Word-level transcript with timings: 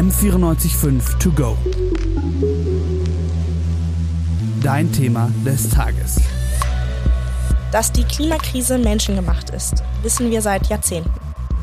M945 0.00 1.18
To 1.18 1.30
Go. 1.30 1.58
Dein 4.62 4.90
Thema 4.90 5.30
des 5.44 5.68
Tages. 5.68 6.18
Dass 7.70 7.92
die 7.92 8.04
Klimakrise 8.04 8.78
menschengemacht 8.78 9.50
ist, 9.50 9.82
wissen 10.00 10.30
wir 10.30 10.40
seit 10.40 10.68
Jahrzehnten. 10.68 11.12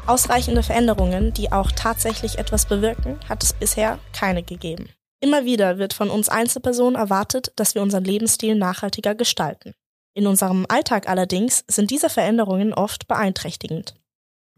Ausreichende 0.06 0.62
Veränderungen, 0.62 1.34
die 1.34 1.52
auch 1.52 1.72
tatsächlich 1.72 2.38
etwas 2.38 2.68
bewirken, 2.68 3.18
hat 3.28 3.42
es 3.42 3.54
bisher 3.54 3.98
keine 4.14 4.44
gegeben. 4.44 4.88
Immer 5.20 5.46
wieder 5.46 5.80
wird 5.80 5.94
von 5.94 6.12
uns 6.12 6.30
Einzelpersonen 6.30 6.94
erwartet, 6.96 7.52
dass 7.56 7.74
wir 7.74 7.82
unseren 7.82 8.04
Lebensstil 8.04 8.54
nachhaltiger 8.54 9.16
gestalten. 9.16 9.74
In 10.14 10.28
unserem 10.28 10.68
Alltag 10.70 11.10
allerdings 11.10 11.64
sind 11.68 11.90
diese 11.90 12.12
Veränderungen 12.12 12.76
oft 12.76 13.08
beeinträchtigend. 13.08 13.96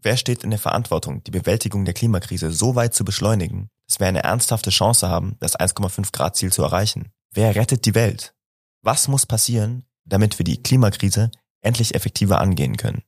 Wer 0.02 0.16
steht 0.16 0.44
in 0.44 0.50
der 0.50 0.58
Verantwortung, 0.58 1.22
die 1.24 1.30
Bewältigung 1.30 1.84
der 1.84 1.94
Klimakrise 1.94 2.50
so 2.50 2.74
weit 2.74 2.94
zu 2.94 3.04
beschleunigen, 3.04 3.68
dass 3.86 4.00
wir 4.00 4.06
eine 4.06 4.22
ernsthafte 4.22 4.70
Chance 4.70 5.08
haben, 5.08 5.36
das 5.40 5.58
1,5 5.58 6.12
Grad 6.12 6.36
Ziel 6.36 6.52
zu 6.52 6.62
erreichen? 6.62 7.10
Wer 7.32 7.54
rettet 7.54 7.84
die 7.84 7.94
Welt? 7.94 8.34
Was 8.82 9.08
muss 9.08 9.26
passieren, 9.26 9.84
damit 10.04 10.38
wir 10.38 10.44
die 10.44 10.62
Klimakrise 10.62 11.30
endlich 11.60 11.94
effektiver 11.94 12.40
angehen 12.40 12.76
können? 12.76 13.02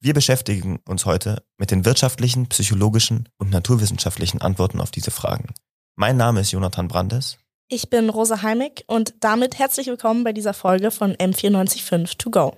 Wir 0.00 0.14
beschäftigen 0.14 0.80
uns 0.84 1.06
heute 1.06 1.44
mit 1.58 1.70
den 1.70 1.84
wirtschaftlichen, 1.84 2.48
psychologischen 2.48 3.28
und 3.38 3.50
naturwissenschaftlichen 3.50 4.40
Antworten 4.40 4.80
auf 4.80 4.90
diese 4.90 5.12
Fragen. 5.12 5.54
Mein 5.94 6.16
Name 6.16 6.40
ist 6.40 6.50
Jonathan 6.50 6.88
Brandes 6.88 7.38
ich 7.74 7.88
bin 7.88 8.10
Rosa 8.10 8.42
Heimig 8.42 8.84
und 8.86 9.14
damit 9.20 9.58
herzlich 9.58 9.86
willkommen 9.86 10.24
bei 10.24 10.34
dieser 10.34 10.52
Folge 10.52 10.90
von 10.90 11.14
M945 11.14 12.18
To 12.18 12.30
Go. 12.30 12.56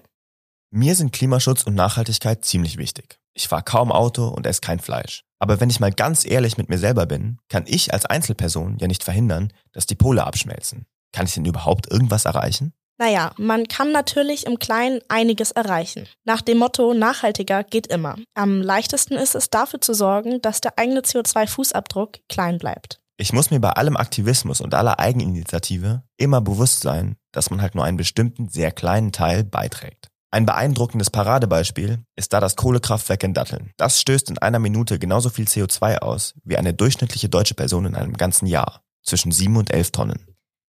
Mir 0.77 0.96
sind 0.96 1.12
Klimaschutz 1.12 1.62
und 1.62 1.77
Nachhaltigkeit 1.77 2.45
ziemlich 2.45 2.78
wichtig. 2.78 3.20
Ich 3.32 3.46
fahre 3.46 3.62
kaum 3.62 3.92
Auto 3.92 4.27
und 4.27 4.45
esse 4.45 4.60
kein 4.60 4.80
Fleisch. 4.80 5.23
Aber 5.38 5.60
wenn 5.60 5.70
ich 5.70 5.78
mal 5.78 5.92
ganz 5.92 6.24
ehrlich 6.27 6.59
mit 6.59 6.69
mir 6.69 6.78
selber 6.78 7.06
bin, 7.06 7.38
kann 7.48 7.62
ich 7.68 7.93
als 7.93 8.07
Einzelperson 8.07 8.79
ja 8.79 8.88
nicht 8.88 9.04
verhindern, 9.04 9.52
dass 9.71 9.87
die 9.87 9.95
Pole 9.95 10.24
abschmelzen. 10.24 10.87
Kann 11.13 11.26
ich 11.26 11.35
denn 11.35 11.45
überhaupt 11.45 11.88
irgendwas 11.93 12.24
erreichen? 12.24 12.73
Naja, 12.98 13.30
man 13.38 13.68
kann 13.68 13.93
natürlich 13.93 14.46
im 14.46 14.59
Kleinen 14.59 14.98
einiges 15.09 15.52
erreichen. 15.52 16.09
Nach 16.24 16.40
dem 16.40 16.59
Motto 16.59 16.93
nachhaltiger 16.93 17.63
geht 17.63 17.87
immer. 17.87 18.16
Am 18.35 18.60
leichtesten 18.60 19.15
ist 19.15 19.37
es 19.37 19.51
dafür 19.51 19.80
zu 19.80 19.95
sorgen, 19.95 20.43
dass 20.43 20.60
der 20.60 20.76
eigene 20.76 21.02
CO2-Fußabdruck 21.02 22.18
klein 22.29 22.59
bleibt. 22.59 22.98
Ich 23.16 23.32
muss 23.32 23.52
mir 23.52 23.60
bei 23.60 23.70
allem 23.70 23.96
Aktivismus 23.96 24.60
und 24.60 24.74
aller 24.74 24.98
Eigeninitiative 24.98 26.02
immer 26.16 26.41
bewusst 26.41 26.80
sein, 26.80 27.15
dass 27.30 27.51
man 27.51 27.63
halt 27.63 27.76
nur 27.76 27.85
einen 27.85 27.96
bestimmten, 27.96 28.48
sehr 28.48 28.73
kleinen 28.73 29.13
Teil 29.13 29.45
beiträgt. 29.45 30.09
Ein 30.35 30.46
beeindruckendes 30.46 31.10
Paradebeispiel 31.10 32.04
ist 32.16 32.32
da 32.32 32.40
das 32.40 32.57
Kohlekraftwerk 32.57 33.23
in 33.23 33.35
Datteln. 33.35 33.71
Das 33.77 34.01
stößt 34.01 34.30
in 34.30 34.38
einer 34.38 34.59
Minute 34.59 34.99
genauso 34.99 35.30
viel 35.30 35.45
CO2 35.45 35.99
aus 35.99 36.35
wie 36.43 36.57
eine 36.57 36.74
durchschnittliche 36.74 37.29
deutsche 37.29 37.54
Person 37.54 37.87
in 37.87 37.95
einem 37.95 38.15
ganzen 38.15 38.46
Jahr. 38.46 38.82
Zwischen 39.04 39.30
sieben 39.30 39.57
und 39.57 39.73
elf 39.73 39.93
Tonnen. 39.93 40.26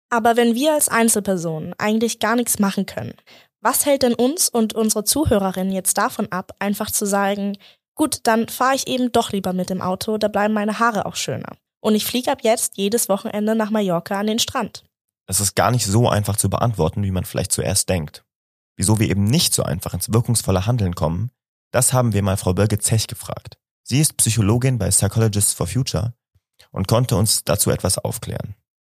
Aber 0.09 0.37
wenn 0.37 0.55
wir 0.55 0.75
als 0.75 0.87
Einzelpersonen 0.87 1.73
eigentlich 1.77 2.19
gar 2.19 2.37
nichts 2.37 2.59
machen 2.59 2.85
können, 2.85 3.15
was 3.59 3.85
hält 3.85 4.03
denn 4.03 4.13
uns 4.13 4.47
und 4.47 4.75
unsere 4.75 5.03
Zuhörerinnen 5.03 5.73
jetzt 5.73 5.97
davon 5.97 6.31
ab, 6.31 6.53
einfach 6.59 6.89
zu 6.89 7.05
sagen, 7.05 7.57
gut, 7.95 8.21
dann 8.27 8.47
fahre 8.47 8.75
ich 8.75 8.87
eben 8.87 9.11
doch 9.11 9.33
lieber 9.33 9.51
mit 9.51 9.69
dem 9.69 9.81
Auto, 9.81 10.17
da 10.17 10.29
bleiben 10.29 10.53
meine 10.53 10.79
Haare 10.79 11.05
auch 11.05 11.17
schöner. 11.17 11.57
Und 11.81 11.95
ich 11.95 12.05
fliege 12.05 12.31
ab 12.31 12.43
jetzt 12.43 12.77
jedes 12.77 13.09
Wochenende 13.09 13.55
nach 13.55 13.71
Mallorca 13.71 14.21
an 14.21 14.27
den 14.27 14.39
Strand. 14.39 14.85
Es 15.27 15.41
ist 15.41 15.53
gar 15.53 15.71
nicht 15.71 15.85
so 15.85 16.07
einfach 16.07 16.37
zu 16.37 16.49
beantworten, 16.49 17.03
wie 17.03 17.11
man 17.11 17.25
vielleicht 17.25 17.51
zuerst 17.51 17.89
denkt. 17.89 18.23
Wieso 18.79 18.97
wir 18.97 19.09
eben 19.09 19.25
nicht 19.25 19.53
so 19.53 19.63
einfach 19.63 19.93
ins 19.93 20.13
wirkungsvolle 20.13 20.65
Handeln 20.65 20.95
kommen, 20.95 21.31
das 21.69 21.91
haben 21.91 22.13
wir 22.13 22.23
mal 22.23 22.37
Frau 22.37 22.53
Bölge 22.53 22.79
Zech 22.79 23.07
gefragt. 23.07 23.57
Sie 23.83 23.99
ist 23.99 24.15
Psychologin 24.15 24.77
bei 24.77 24.87
Psychologists 24.87 25.51
for 25.51 25.67
Future 25.67 26.13
und 26.71 26.87
konnte 26.87 27.17
uns 27.17 27.43
dazu 27.43 27.71
etwas 27.71 27.97
aufklären. 27.97 28.55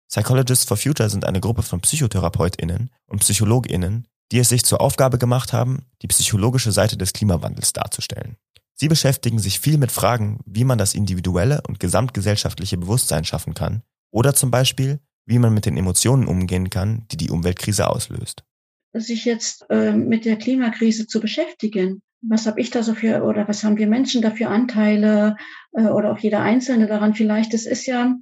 Psychologists 0.06 0.66
for 0.66 0.76
Future 0.76 1.08
sind 1.08 1.24
eine 1.24 1.40
Gruppe 1.40 1.62
von 1.62 1.80
PsychotherapeutInnen 1.80 2.90
und 3.06 3.20
PsychologInnen, 3.20 4.06
die 4.32 4.40
es 4.40 4.50
sich 4.50 4.66
zur 4.66 4.82
Aufgabe 4.82 5.16
gemacht 5.16 5.54
haben, 5.54 5.86
die 6.02 6.08
psychologische 6.08 6.72
Seite 6.72 6.98
des 6.98 7.14
Klimawandels 7.14 7.72
darzustellen. 7.72 8.36
Sie 8.74 8.88
beschäftigen 8.88 9.38
sich 9.38 9.60
viel 9.60 9.78
mit 9.78 9.92
Fragen, 9.92 10.40
wie 10.44 10.64
man 10.64 10.76
das 10.76 10.92
individuelle 10.92 11.62
und 11.66 11.80
gesamtgesellschaftliche 11.80 12.76
Bewusstsein 12.76 13.24
schaffen 13.24 13.54
kann 13.54 13.82
oder 14.10 14.34
zum 14.34 14.50
Beispiel, 14.50 15.00
wie 15.24 15.38
man 15.38 15.54
mit 15.54 15.64
den 15.64 15.78
Emotionen 15.78 16.26
umgehen 16.26 16.68
kann, 16.68 17.06
die 17.10 17.16
die 17.16 17.30
Umweltkrise 17.30 17.88
auslöst. 17.88 18.44
Sich 18.92 19.24
jetzt 19.24 19.66
äh, 19.70 19.92
mit 19.92 20.24
der 20.24 20.36
Klimakrise 20.36 21.06
zu 21.06 21.20
beschäftigen, 21.20 22.02
was 22.22 22.46
habe 22.46 22.60
ich 22.60 22.70
da 22.70 22.82
so 22.82 22.94
für 22.94 23.22
oder 23.22 23.48
was 23.48 23.64
haben 23.64 23.78
wir 23.78 23.86
Menschen 23.86 24.20
dafür 24.20 24.50
Anteile 24.50 25.36
äh, 25.72 25.84
oder 25.84 26.12
auch 26.12 26.18
jeder 26.18 26.40
Einzelne 26.40 26.86
daran 26.86 27.14
vielleicht, 27.14 27.54
das 27.54 27.66
ist 27.66 27.86
ja, 27.86 28.16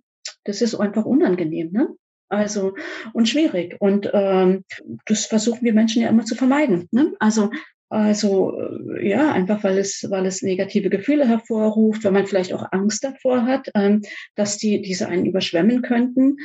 das 0.45 0.63
ist 0.63 0.75
einfach 0.75 1.05
unangenehm, 1.05 1.73
ne? 1.73 1.89
Also 2.31 2.75
und 3.15 3.29
schwierig. 3.29 3.77
Und 3.81 4.11
ähm, 4.13 4.65
das 5.07 5.25
versuchen 5.27 5.63
wir 5.63 5.73
Menschen 5.73 6.03
ja 6.03 6.11
immer 6.11 6.27
zu 6.27 6.35
vermeiden. 6.35 6.87
Ne? 6.93 7.15
Also 7.19 7.51
also 7.91 8.61
äh, 8.61 9.09
ja, 9.09 9.33
einfach 9.33 9.65
weil 9.65 9.79
es, 9.79 10.05
weil 10.11 10.27
es 10.27 10.43
negative 10.43 10.91
Gefühle 10.91 11.27
hervorruft, 11.27 12.05
weil 12.05 12.13
man 12.13 12.27
vielleicht 12.27 12.53
auch 12.53 12.67
Angst 12.71 13.03
davor 13.03 13.47
hat, 13.47 13.71
ähm, 13.75 14.03
dass 14.35 14.59
die 14.59 14.83
diese 14.83 15.09
einen 15.09 15.25
überschwemmen 15.25 15.81
könnten. 15.81 16.37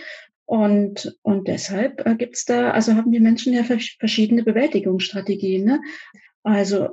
Und, 0.46 1.18
und 1.22 1.48
deshalb 1.48 2.06
äh, 2.06 2.16
gibt's 2.16 2.46
da, 2.46 2.72
also 2.72 2.96
haben 2.96 3.12
die 3.12 3.20
Menschen 3.20 3.54
ja 3.54 3.64
verschiedene 3.64 4.44
Bewältigungsstrategien. 4.44 5.64
Ne? 5.64 5.82
Also 6.44 6.86
äh, 6.86 6.90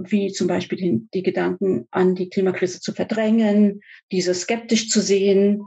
wie 0.00 0.32
zum 0.32 0.48
Beispiel 0.48 0.78
die, 0.78 1.08
die 1.14 1.22
Gedanken 1.22 1.86
an 1.90 2.14
die 2.14 2.28
Klimakrise 2.28 2.80
zu 2.80 2.92
verdrängen, 2.92 3.80
diese 4.10 4.34
skeptisch 4.34 4.90
zu 4.90 5.00
sehen, 5.00 5.62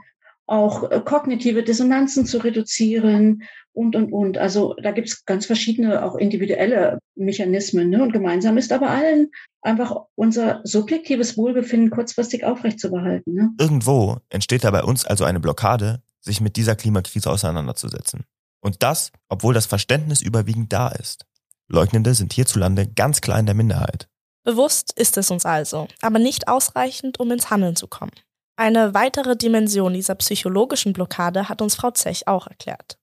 auch 0.46 0.92
äh, 0.92 1.02
kognitive 1.04 1.64
Dissonanzen 1.64 2.26
zu 2.26 2.40
reduzieren 2.40 3.44
und, 3.72 3.96
und, 3.96 4.12
und. 4.12 4.38
Also 4.38 4.76
da 4.82 4.92
gibt's 4.92 5.26
ganz 5.26 5.46
verschiedene, 5.46 6.04
auch 6.04 6.16
individuelle 6.16 7.00
Mechanismen. 7.16 7.90
Ne? 7.90 8.04
Und 8.04 8.12
gemeinsam 8.12 8.58
ist 8.58 8.74
aber 8.74 8.90
allen 8.90 9.32
einfach 9.62 9.96
unser 10.16 10.60
subjektives 10.66 11.38
Wohlbefinden 11.38 11.90
kurzfristig 11.90 12.44
aufrechtzuerhalten. 12.44 13.34
Ne? 13.34 13.50
Irgendwo 13.60 14.18
entsteht 14.30 14.66
da 14.66 14.72
bei 14.72 14.84
uns 14.84 15.06
also 15.06 15.24
eine 15.24 15.40
Blockade, 15.40 16.02
sich 16.24 16.42
mit 16.42 16.56
dieser 16.56 16.76
Klimakrise 16.76 17.30
auseinanderzusetzen. 17.30 18.26
Und 18.62 18.82
das, 18.82 19.12
obwohl 19.28 19.54
das 19.54 19.66
Verständnis 19.66 20.22
überwiegend 20.22 20.72
da 20.72 20.88
ist. 20.88 21.26
Leugnende 21.68 22.14
sind 22.14 22.34
hierzulande 22.34 22.88
ganz 22.88 23.22
klar 23.22 23.40
in 23.40 23.46
der 23.46 23.56
Minderheit. 23.56 24.08
Bewusst 24.44 24.94
ist 24.98 25.18
es 25.18 25.32
uns 25.32 25.46
also, 25.46 25.88
aber 26.02 26.20
nicht 26.20 26.48
ausreichend, 26.48 27.20
um 27.20 27.32
ins 27.32 27.50
Handeln 27.50 27.76
zu 27.76 27.88
kommen. 27.88 28.12
Eine 28.56 28.94
weitere 28.94 29.36
Dimension 29.36 29.94
dieser 29.94 30.16
psychologischen 30.16 30.94
Blockade 30.94 31.50
hat 31.50 31.62
uns 31.62 31.76
Frau 31.76 31.92
Zech 31.92 32.28
auch 32.28 32.48
erklärt. 32.48 32.98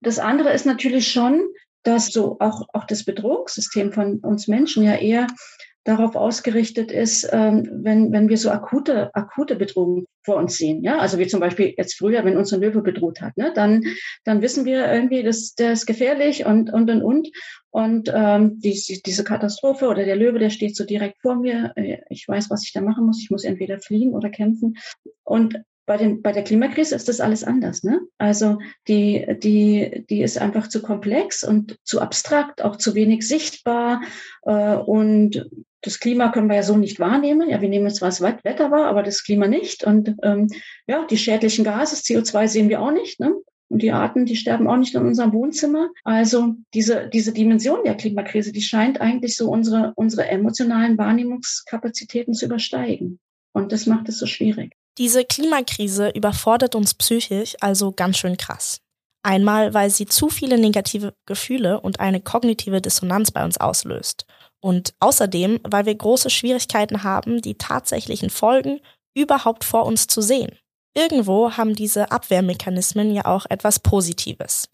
Das 0.00 0.18
andere 0.18 0.52
ist 0.52 0.66
natürlich 0.66 1.10
schon, 1.10 1.42
dass 1.82 2.08
so 2.08 2.38
auch, 2.40 2.62
auch 2.72 2.84
das 2.84 3.04
Bedrohungssystem 3.04 3.92
von 3.92 4.18
uns 4.20 4.48
Menschen 4.48 4.84
ja 4.84 4.94
eher 4.94 5.26
darauf 5.84 6.16
ausgerichtet 6.16 6.90
ist, 6.90 7.28
ähm, 7.30 7.68
wenn, 7.70 8.10
wenn 8.10 8.28
wir 8.28 8.38
so 8.38 8.50
akute, 8.50 9.14
akute 9.14 9.56
Bedrohungen 9.56 10.06
vor 10.22 10.36
uns 10.36 10.56
sehen. 10.56 10.82
Ja, 10.82 10.98
also 10.98 11.18
wie 11.18 11.26
zum 11.26 11.40
Beispiel 11.40 11.74
jetzt 11.76 11.98
früher, 11.98 12.24
wenn 12.24 12.36
uns 12.36 12.52
ein 12.52 12.60
Löwe 12.60 12.80
bedroht 12.80 13.20
hat, 13.20 13.36
ne, 13.36 13.52
dann, 13.54 13.84
dann 14.24 14.40
wissen 14.40 14.64
wir 14.64 14.90
irgendwie, 14.90 15.22
dass 15.22 15.54
der 15.54 15.72
ist 15.72 15.86
gefährlich 15.86 16.46
und, 16.46 16.72
und, 16.72 16.90
und, 16.90 17.02
und. 17.02 17.28
Und 17.70 18.10
ähm, 18.14 18.60
die, 18.60 19.02
diese 19.04 19.24
Katastrophe 19.24 19.88
oder 19.88 20.04
der 20.04 20.16
Löwe, 20.16 20.38
der 20.38 20.50
steht 20.50 20.76
so 20.76 20.84
direkt 20.84 21.20
vor 21.20 21.36
mir. 21.36 21.72
Äh, 21.76 21.98
ich 22.08 22.26
weiß, 22.26 22.48
was 22.48 22.64
ich 22.64 22.72
da 22.72 22.80
machen 22.80 23.04
muss. 23.04 23.20
Ich 23.20 23.30
muss 23.30 23.44
entweder 23.44 23.78
fliehen 23.78 24.14
oder 24.14 24.30
kämpfen. 24.30 24.76
Und 25.24 25.60
bei, 25.86 25.96
den, 25.96 26.22
bei 26.22 26.32
der 26.32 26.44
Klimakrise 26.44 26.94
ist 26.94 27.08
das 27.08 27.20
alles 27.20 27.44
anders. 27.44 27.82
Ne? 27.82 28.00
Also 28.18 28.58
die, 28.88 29.26
die, 29.42 30.06
die 30.08 30.22
ist 30.22 30.38
einfach 30.38 30.68
zu 30.68 30.82
komplex 30.82 31.44
und 31.44 31.78
zu 31.84 32.00
abstrakt, 32.00 32.62
auch 32.62 32.76
zu 32.76 32.94
wenig 32.94 33.26
sichtbar. 33.26 34.02
Äh, 34.42 34.76
und 34.76 35.50
das 35.84 36.00
Klima 36.00 36.32
können 36.32 36.48
wir 36.48 36.56
ja 36.56 36.62
so 36.62 36.76
nicht 36.76 36.98
wahrnehmen. 36.98 37.50
Ja, 37.50 37.60
wir 37.60 37.68
nehmen 37.68 37.90
zwar 37.90 38.08
das 38.08 38.22
Wetter 38.22 38.70
wahr, 38.70 38.86
aber 38.86 39.02
das 39.02 39.22
Klima 39.22 39.46
nicht. 39.46 39.84
Und 39.84 40.14
ähm, 40.22 40.48
ja, 40.86 41.06
die 41.06 41.18
schädlichen 41.18 41.62
Gase, 41.62 41.96
CO2 41.96 42.48
sehen 42.48 42.68
wir 42.70 42.80
auch 42.80 42.90
nicht. 42.90 43.20
Ne? 43.20 43.34
Und 43.68 43.82
die 43.82 43.92
Arten, 43.92 44.24
die 44.24 44.36
sterben 44.36 44.66
auch 44.66 44.78
nicht 44.78 44.94
in 44.94 45.04
unserem 45.04 45.32
Wohnzimmer. 45.34 45.90
Also 46.02 46.54
diese, 46.72 47.08
diese 47.12 47.32
Dimension 47.32 47.80
der 47.84 47.96
Klimakrise, 47.96 48.50
die 48.50 48.62
scheint 48.62 49.00
eigentlich 49.00 49.36
so 49.36 49.50
unsere, 49.50 49.92
unsere 49.96 50.26
emotionalen 50.28 50.96
Wahrnehmungskapazitäten 50.96 52.32
zu 52.32 52.46
übersteigen. 52.46 53.20
Und 53.52 53.70
das 53.70 53.84
macht 53.84 54.08
es 54.08 54.18
so 54.18 54.26
schwierig. 54.26 54.72
Diese 54.96 55.24
Klimakrise 55.24 56.10
überfordert 56.10 56.74
uns 56.74 56.94
psychisch 56.94 57.56
also 57.60 57.92
ganz 57.92 58.16
schön 58.16 58.36
krass. 58.38 58.80
Einmal, 59.24 59.72
weil 59.72 59.88
sie 59.88 60.04
zu 60.04 60.28
viele 60.28 60.58
negative 60.58 61.14
Gefühle 61.24 61.80
und 61.80 61.98
eine 61.98 62.20
kognitive 62.20 62.82
Dissonanz 62.82 63.30
bei 63.30 63.42
uns 63.42 63.56
auslöst. 63.56 64.26
Und 64.60 64.94
außerdem, 65.00 65.60
weil 65.62 65.86
wir 65.86 65.94
große 65.94 66.28
Schwierigkeiten 66.28 67.02
haben, 67.02 67.40
die 67.40 67.54
tatsächlichen 67.54 68.28
Folgen 68.28 68.80
überhaupt 69.14 69.64
vor 69.64 69.86
uns 69.86 70.08
zu 70.08 70.20
sehen. 70.20 70.58
Irgendwo 70.94 71.52
haben 71.52 71.74
diese 71.74 72.12
Abwehrmechanismen 72.12 73.14
ja 73.14 73.24
auch 73.24 73.46
etwas 73.48 73.78
Positives. 73.78 74.68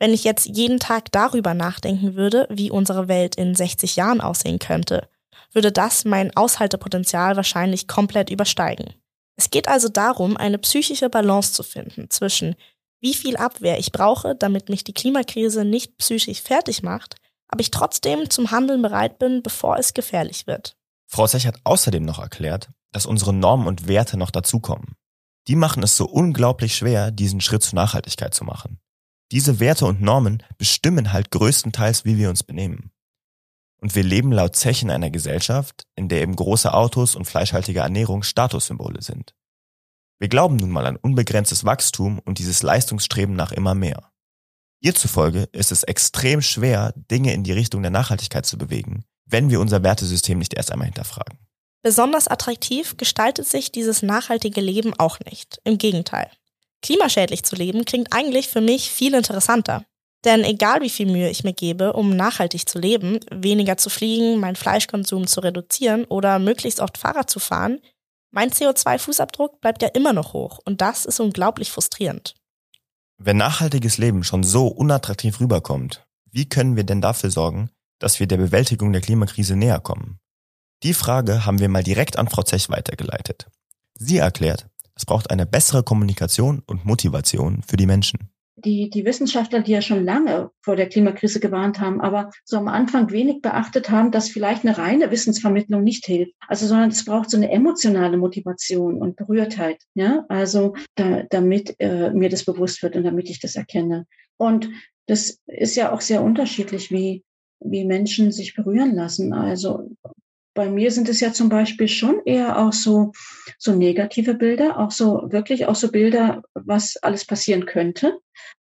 Wenn 0.00 0.12
ich 0.12 0.24
jetzt 0.24 0.46
jeden 0.46 0.80
Tag 0.80 1.12
darüber 1.12 1.54
nachdenken 1.54 2.16
würde, 2.16 2.48
wie 2.50 2.72
unsere 2.72 3.06
Welt 3.06 3.36
in 3.36 3.54
60 3.54 3.94
Jahren 3.94 4.20
aussehen 4.20 4.58
könnte, 4.58 5.08
würde 5.52 5.70
das 5.70 6.04
mein 6.04 6.36
Aushaltepotenzial 6.36 7.36
wahrscheinlich 7.36 7.86
komplett 7.86 8.30
übersteigen. 8.30 8.94
Es 9.36 9.50
geht 9.50 9.68
also 9.68 9.88
darum, 9.88 10.36
eine 10.36 10.58
psychische 10.58 11.08
Balance 11.08 11.52
zu 11.52 11.62
finden 11.62 12.10
zwischen 12.10 12.56
wie 13.02 13.14
viel 13.14 13.36
Abwehr 13.36 13.78
ich 13.78 13.92
brauche, 13.92 14.34
damit 14.34 14.68
mich 14.68 14.84
die 14.84 14.94
Klimakrise 14.94 15.64
nicht 15.64 15.98
psychisch 15.98 16.40
fertig 16.40 16.82
macht, 16.82 17.16
aber 17.48 17.60
ich 17.60 17.70
trotzdem 17.70 18.30
zum 18.30 18.50
Handeln 18.50 18.80
bereit 18.80 19.18
bin, 19.18 19.42
bevor 19.42 19.76
es 19.76 19.92
gefährlich 19.92 20.46
wird. 20.46 20.76
Frau 21.06 21.26
Sech 21.26 21.46
hat 21.46 21.60
außerdem 21.64 22.04
noch 22.04 22.20
erklärt, 22.20 22.70
dass 22.92 23.04
unsere 23.04 23.34
Normen 23.34 23.66
und 23.66 23.88
Werte 23.88 24.16
noch 24.16 24.30
dazukommen. 24.30 24.94
Die 25.48 25.56
machen 25.56 25.82
es 25.82 25.96
so 25.96 26.06
unglaublich 26.06 26.76
schwer, 26.76 27.10
diesen 27.10 27.40
Schritt 27.40 27.64
zur 27.64 27.74
Nachhaltigkeit 27.74 28.32
zu 28.32 28.44
machen. 28.44 28.78
Diese 29.32 29.58
Werte 29.60 29.86
und 29.86 30.00
Normen 30.00 30.42
bestimmen 30.56 31.12
halt 31.12 31.30
größtenteils, 31.30 32.04
wie 32.04 32.16
wir 32.16 32.30
uns 32.30 32.44
benehmen. 32.44 32.92
Und 33.80 33.96
wir 33.96 34.04
leben 34.04 34.30
laut 34.30 34.54
Zech 34.54 34.82
in 34.82 34.90
einer 34.90 35.10
Gesellschaft, 35.10 35.88
in 35.96 36.08
der 36.08 36.22
eben 36.22 36.36
große 36.36 36.72
Autos 36.72 37.16
und 37.16 37.24
fleischhaltige 37.24 37.80
Ernährung 37.80 38.22
Statussymbole 38.22 39.02
sind. 39.02 39.34
Wir 40.22 40.28
glauben 40.28 40.54
nun 40.54 40.70
mal 40.70 40.86
an 40.86 40.94
unbegrenztes 40.94 41.64
Wachstum 41.64 42.20
und 42.20 42.38
dieses 42.38 42.62
Leistungsstreben 42.62 43.34
nach 43.34 43.50
immer 43.50 43.74
mehr. 43.74 44.12
Ihr 44.80 44.94
zufolge 44.94 45.48
ist 45.50 45.72
es 45.72 45.82
extrem 45.82 46.42
schwer, 46.42 46.94
Dinge 46.94 47.34
in 47.34 47.42
die 47.42 47.50
Richtung 47.50 47.82
der 47.82 47.90
Nachhaltigkeit 47.90 48.46
zu 48.46 48.56
bewegen, 48.56 49.02
wenn 49.26 49.50
wir 49.50 49.58
unser 49.58 49.82
Wertesystem 49.82 50.38
nicht 50.38 50.54
erst 50.54 50.70
einmal 50.70 50.86
hinterfragen. 50.86 51.40
Besonders 51.82 52.28
attraktiv 52.28 52.96
gestaltet 52.98 53.48
sich 53.48 53.72
dieses 53.72 54.02
nachhaltige 54.02 54.60
Leben 54.60 54.94
auch 54.96 55.18
nicht. 55.28 55.60
Im 55.64 55.76
Gegenteil. 55.76 56.30
Klimaschädlich 56.82 57.42
zu 57.42 57.56
leben 57.56 57.84
klingt 57.84 58.12
eigentlich 58.12 58.46
für 58.46 58.60
mich 58.60 58.92
viel 58.92 59.14
interessanter. 59.14 59.84
Denn 60.24 60.44
egal 60.44 60.82
wie 60.82 60.90
viel 60.90 61.06
Mühe 61.06 61.30
ich 61.30 61.42
mir 61.42 61.52
gebe, 61.52 61.94
um 61.94 62.14
nachhaltig 62.14 62.68
zu 62.68 62.78
leben, 62.78 63.18
weniger 63.32 63.76
zu 63.76 63.90
fliegen, 63.90 64.38
meinen 64.38 64.54
Fleischkonsum 64.54 65.26
zu 65.26 65.40
reduzieren 65.40 66.04
oder 66.04 66.38
möglichst 66.38 66.78
oft 66.78 66.96
Fahrrad 66.96 67.28
zu 67.28 67.40
fahren, 67.40 67.80
mein 68.32 68.50
CO2-Fußabdruck 68.50 69.60
bleibt 69.60 69.82
ja 69.82 69.88
immer 69.88 70.12
noch 70.12 70.32
hoch 70.32 70.58
und 70.64 70.80
das 70.80 71.04
ist 71.04 71.20
unglaublich 71.20 71.70
frustrierend. 71.70 72.34
Wenn 73.18 73.36
nachhaltiges 73.36 73.98
Leben 73.98 74.24
schon 74.24 74.42
so 74.42 74.66
unattraktiv 74.66 75.38
rüberkommt, 75.38 76.04
wie 76.30 76.48
können 76.48 76.74
wir 76.74 76.84
denn 76.84 77.00
dafür 77.00 77.30
sorgen, 77.30 77.70
dass 77.98 78.18
wir 78.18 78.26
der 78.26 78.38
Bewältigung 78.38 78.92
der 78.92 79.02
Klimakrise 79.02 79.54
näher 79.54 79.78
kommen? 79.78 80.18
Die 80.82 80.94
Frage 80.94 81.46
haben 81.46 81.60
wir 81.60 81.68
mal 81.68 81.84
direkt 81.84 82.18
an 82.18 82.28
Frau 82.28 82.42
Zech 82.42 82.68
weitergeleitet. 82.68 83.46
Sie 83.96 84.18
erklärt, 84.18 84.66
es 84.96 85.06
braucht 85.06 85.30
eine 85.30 85.46
bessere 85.46 85.84
Kommunikation 85.84 86.62
und 86.66 86.84
Motivation 86.84 87.62
für 87.62 87.76
die 87.76 87.86
Menschen 87.86 88.31
die, 88.64 88.90
die 88.90 89.04
Wissenschaftler, 89.04 89.60
die 89.60 89.72
ja 89.72 89.82
schon 89.82 90.04
lange 90.04 90.50
vor 90.62 90.76
der 90.76 90.88
Klimakrise 90.88 91.40
gewarnt 91.40 91.80
haben, 91.80 92.00
aber 92.00 92.30
so 92.44 92.56
am 92.56 92.68
Anfang 92.68 93.10
wenig 93.10 93.42
beachtet 93.42 93.90
haben, 93.90 94.10
dass 94.10 94.28
vielleicht 94.28 94.64
eine 94.64 94.78
reine 94.78 95.10
Wissensvermittlung 95.10 95.82
nicht 95.82 96.06
hilft. 96.06 96.32
Also, 96.48 96.66
sondern 96.66 96.90
es 96.90 97.04
braucht 97.04 97.30
so 97.30 97.36
eine 97.36 97.50
emotionale 97.50 98.16
Motivation 98.16 98.96
und 98.96 99.16
Berührtheit. 99.16 99.82
Ja, 99.94 100.24
also, 100.28 100.74
da, 100.94 101.24
damit 101.30 101.76
äh, 101.78 102.10
mir 102.10 102.28
das 102.28 102.44
bewusst 102.44 102.82
wird 102.82 102.96
und 102.96 103.04
damit 103.04 103.28
ich 103.28 103.40
das 103.40 103.56
erkenne. 103.56 104.06
Und 104.36 104.68
das 105.06 105.40
ist 105.46 105.76
ja 105.76 105.92
auch 105.92 106.00
sehr 106.00 106.22
unterschiedlich, 106.22 106.90
wie, 106.90 107.24
wie 107.60 107.84
Menschen 107.84 108.32
sich 108.32 108.54
berühren 108.54 108.94
lassen. 108.94 109.32
Also, 109.32 109.90
bei 110.54 110.68
mir 110.68 110.90
sind 110.90 111.08
es 111.08 111.20
ja 111.20 111.32
zum 111.32 111.48
Beispiel 111.48 111.88
schon 111.88 112.20
eher 112.24 112.58
auch 112.58 112.72
so, 112.72 113.12
so 113.58 113.74
negative 113.74 114.34
Bilder, 114.34 114.78
auch 114.78 114.90
so 114.90 115.28
wirklich 115.30 115.66
auch 115.66 115.74
so 115.74 115.90
Bilder, 115.90 116.42
was 116.54 116.96
alles 116.98 117.24
passieren 117.24 117.66
könnte. 117.66 118.18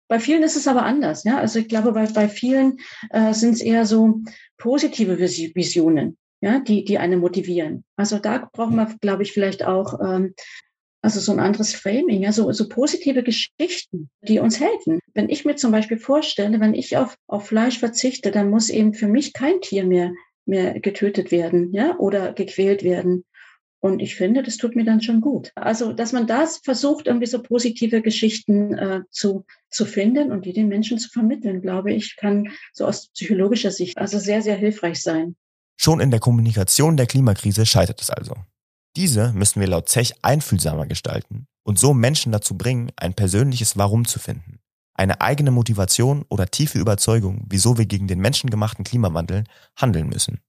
Bei 0.09 0.21
vielen 0.21 0.43
ist 0.43 0.57
es 0.57 0.69
aber 0.69 0.85
anders. 0.85 1.25
Ja? 1.25 1.39
Also 1.39 1.59
ich 1.59 1.69
glaube, 1.69 1.93
bei, 1.93 2.07
bei 2.07 2.29
vielen 2.29 2.79
äh, 3.11 3.33
sind 3.33 3.55
es 3.55 3.63
eher 3.63 3.87
so 3.87 4.21
positive 4.59 5.19
Visionen, 5.19 6.19
ja, 6.41 6.61
die, 6.61 6.85
die 6.85 6.99
einen 6.99 7.19
motivieren. 7.19 7.85
Also 7.97 8.19
da 8.19 8.49
brauchen 8.53 8.77
wir, 8.77 8.95
glaube 9.01 9.23
ich, 9.23 9.33
vielleicht 9.33 9.65
auch 9.65 9.99
ähm, 10.01 10.35
also 11.03 11.19
so 11.19 11.33
ein 11.33 11.41
anderes 11.41 11.75
Framing, 11.75 12.23
ja, 12.23 12.31
so, 12.31 12.53
so 12.53 12.69
positive 12.69 13.25
Geschichten, 13.25 14.09
die 14.23 14.39
uns 14.39 14.61
helfen. 14.61 15.01
Wenn 15.15 15.29
ich 15.29 15.45
mir 15.45 15.57
zum 15.57 15.73
Beispiel 15.73 15.99
vorstelle, 15.99 16.61
wenn 16.61 16.75
ich 16.75 16.97
auf, 16.97 17.17
auf 17.27 17.47
Fleisch 17.47 17.79
verzichte, 17.79 18.31
dann 18.31 18.51
muss 18.51 18.71
eben 18.71 18.95
für 18.95 19.09
mich 19.09 19.33
kein 19.33 19.61
Tier 19.61 19.85
mehr 19.85 20.13
mehr 20.47 20.81
getötet 20.81 21.31
werden, 21.31 21.73
ja, 21.73 21.97
oder 21.99 22.33
gequält 22.33 22.83
werden. 22.83 23.25
Und 23.81 24.01
ich 24.01 24.15
finde, 24.15 24.45
das 24.45 24.59
tut 24.59 24.77
mir 24.77 24.85
dann 24.85 25.01
schon 25.01 25.21
gut. 25.21 25.51
Also, 25.57 25.93
dass 25.93 26.13
man 26.13 26.29
das 26.29 26.59
versucht, 26.59 27.09
irgendwie 27.09 27.27
so 27.27 27.43
positive 27.43 28.01
Geschichten 28.01 28.75
äh, 28.75 29.01
zu, 29.11 29.45
zu 29.71 29.87
finden 29.87 30.31
und 30.31 30.47
die 30.47 30.53
den 30.53 30.69
Menschen 30.69 30.99
zu 30.99 31.09
vermitteln, 31.09 31.61
glaube 31.63 31.93
ich, 31.93 32.17
kann 32.17 32.49
so 32.73 32.87
aus 32.87 33.09
psychologischer 33.09 33.73
Sicht 33.73 33.99
also 33.99 34.21
sehr, 34.21 34.41
sehr 34.41 34.55
hilfreich 34.55 35.03
sein. 35.03 35.35
Schon 35.81 35.99
in 35.99 36.13
der 36.13 36.21
Kommunikation 36.21 36.97
der 36.97 37.07
Klimakrise 37.07 37.67
scheitert 37.67 38.01
es 38.01 38.11
also. 38.11 38.37
Diese 38.95 39.33
müssen 39.33 39.61
wir 39.61 39.67
laut 39.67 39.89
Zech 39.89 40.13
einfühlsamer 40.23 40.87
gestalten 40.87 41.47
und 41.65 41.79
so 41.79 41.93
Menschen 41.93 42.31
dazu 42.31 42.57
bringen, 42.57 42.93
ein 42.95 43.15
persönliches 43.15 43.77
Warum 43.77 44.05
zu 44.07 44.21
finden 44.21 44.61
eine 45.03 45.21
eigene 45.21 45.51
Motivation 45.51 46.25
oder 46.29 46.47
tiefe 46.47 46.79
Überzeugung, 46.79 47.45
wieso 47.49 47.77
wir 47.77 47.87
gegen 47.87 48.07
den 48.07 48.21
menschengemachten 48.21 48.85
Klimawandel 48.85 49.45
handeln 49.77 50.09
müssen. 50.09 50.41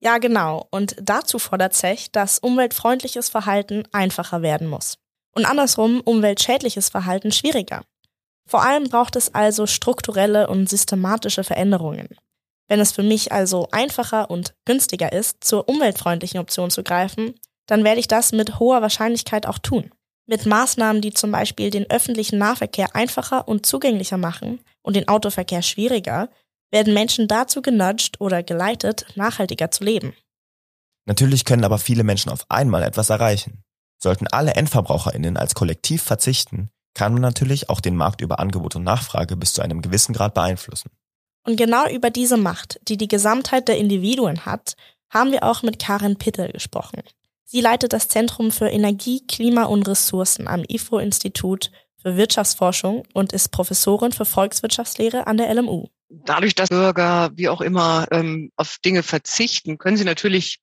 Ja, 0.00 0.18
genau. 0.18 0.66
Und 0.70 0.96
dazu 1.02 1.38
fordert 1.38 1.74
Zech, 1.74 2.10
dass 2.12 2.38
umweltfreundliches 2.38 3.28
Verhalten 3.28 3.82
einfacher 3.92 4.40
werden 4.40 4.68
muss. 4.68 4.98
Und 5.34 5.46
andersrum 5.46 6.00
umweltschädliches 6.00 6.88
Verhalten 6.90 7.32
schwieriger. 7.32 7.82
Vor 8.48 8.62
allem 8.62 8.84
braucht 8.84 9.16
es 9.16 9.34
also 9.34 9.66
strukturelle 9.66 10.48
und 10.48 10.68
systematische 10.68 11.44
Veränderungen. 11.44 12.08
Wenn 12.68 12.80
es 12.80 12.92
für 12.92 13.02
mich 13.02 13.32
also 13.32 13.68
einfacher 13.72 14.30
und 14.30 14.54
günstiger 14.64 15.12
ist, 15.12 15.42
zur 15.42 15.68
umweltfreundlichen 15.68 16.40
Option 16.40 16.70
zu 16.70 16.82
greifen, 16.82 17.34
dann 17.66 17.84
werde 17.84 18.00
ich 18.00 18.08
das 18.08 18.32
mit 18.32 18.58
hoher 18.58 18.82
Wahrscheinlichkeit 18.82 19.46
auch 19.46 19.58
tun. 19.58 19.90
Mit 20.32 20.46
Maßnahmen, 20.46 21.02
die 21.02 21.12
zum 21.12 21.30
Beispiel 21.30 21.68
den 21.68 21.90
öffentlichen 21.90 22.38
Nahverkehr 22.38 22.96
einfacher 22.96 23.46
und 23.48 23.66
zugänglicher 23.66 24.16
machen 24.16 24.60
und 24.80 24.96
den 24.96 25.06
Autoverkehr 25.06 25.60
schwieriger, 25.60 26.30
werden 26.70 26.94
Menschen 26.94 27.28
dazu 27.28 27.60
genudgt 27.60 28.18
oder 28.18 28.42
geleitet, 28.42 29.04
nachhaltiger 29.14 29.70
zu 29.70 29.84
leben. 29.84 30.14
Natürlich 31.04 31.44
können 31.44 31.64
aber 31.64 31.76
viele 31.76 32.02
Menschen 32.02 32.32
auf 32.32 32.46
einmal 32.48 32.82
etwas 32.82 33.10
erreichen. 33.10 33.62
Sollten 34.02 34.26
alle 34.26 34.54
Endverbraucherinnen 34.54 35.36
als 35.36 35.54
Kollektiv 35.54 36.02
verzichten, 36.02 36.70
kann 36.94 37.12
man 37.12 37.20
natürlich 37.20 37.68
auch 37.68 37.82
den 37.82 37.94
Markt 37.94 38.22
über 38.22 38.38
Angebot 38.38 38.74
und 38.74 38.84
Nachfrage 38.84 39.36
bis 39.36 39.52
zu 39.52 39.60
einem 39.60 39.82
gewissen 39.82 40.14
Grad 40.14 40.32
beeinflussen. 40.32 40.90
Und 41.46 41.58
genau 41.58 41.86
über 41.90 42.08
diese 42.08 42.38
Macht, 42.38 42.80
die 42.88 42.96
die 42.96 43.08
Gesamtheit 43.08 43.68
der 43.68 43.76
Individuen 43.76 44.46
hat, 44.46 44.76
haben 45.10 45.30
wir 45.30 45.42
auch 45.42 45.62
mit 45.62 45.78
Karin 45.78 46.16
Pittel 46.16 46.50
gesprochen. 46.52 47.02
Sie 47.52 47.60
leitet 47.60 47.92
das 47.92 48.08
Zentrum 48.08 48.50
für 48.50 48.68
Energie, 48.68 49.26
Klima 49.26 49.64
und 49.64 49.86
Ressourcen 49.86 50.48
am 50.48 50.64
IFO-Institut 50.66 51.70
für 52.00 52.16
Wirtschaftsforschung 52.16 53.06
und 53.12 53.34
ist 53.34 53.50
Professorin 53.50 54.12
für 54.12 54.24
Volkswirtschaftslehre 54.24 55.26
an 55.26 55.36
der 55.36 55.54
LMU. 55.54 55.88
Dadurch, 56.08 56.54
dass 56.54 56.70
Bürger 56.70 57.30
wie 57.34 57.50
auch 57.50 57.60
immer 57.60 58.06
ähm, 58.10 58.50
auf 58.56 58.78
Dinge 58.82 59.02
verzichten, 59.02 59.76
können 59.76 59.98
sie 59.98 60.06
natürlich 60.06 60.60